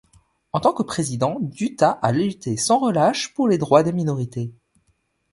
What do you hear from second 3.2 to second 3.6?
pour les